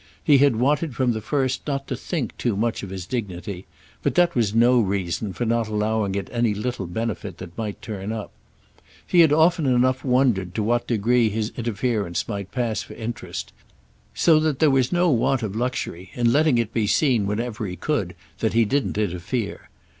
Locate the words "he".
0.23-0.39, 9.05-9.19, 17.67-17.75, 18.53-18.65